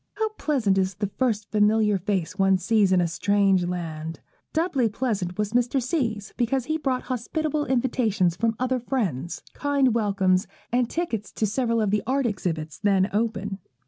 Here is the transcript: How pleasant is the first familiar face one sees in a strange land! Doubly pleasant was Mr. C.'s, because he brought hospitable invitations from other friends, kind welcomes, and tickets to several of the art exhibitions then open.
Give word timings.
How 0.15 0.29
pleasant 0.29 0.79
is 0.79 0.95
the 0.95 1.11
first 1.19 1.51
familiar 1.51 1.99
face 1.99 2.35
one 2.39 2.57
sees 2.57 2.91
in 2.91 2.99
a 3.01 3.07
strange 3.07 3.65
land! 3.65 4.19
Doubly 4.51 4.89
pleasant 4.89 5.37
was 5.37 5.53
Mr. 5.53 5.79
C.'s, 5.79 6.33
because 6.37 6.65
he 6.65 6.79
brought 6.79 7.03
hospitable 7.03 7.67
invitations 7.67 8.35
from 8.35 8.55
other 8.57 8.79
friends, 8.79 9.43
kind 9.53 9.93
welcomes, 9.93 10.47
and 10.71 10.89
tickets 10.89 11.31
to 11.33 11.45
several 11.45 11.79
of 11.79 11.91
the 11.91 12.01
art 12.07 12.25
exhibitions 12.25 12.79
then 12.81 13.11
open. 13.13 13.59